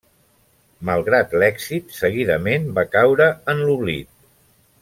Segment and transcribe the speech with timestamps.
[0.89, 4.13] Malgrat l'èxit, seguidament va caure en l'oblit.